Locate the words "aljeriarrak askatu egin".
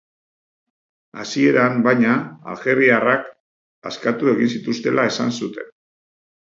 2.55-4.53